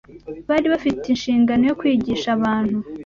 Bari 0.49 0.67
bafite 0.73 1.03
inshingano 1.09 1.63
yo 1.69 1.77
kwigisha 1.79 2.27
abantu 2.37 2.77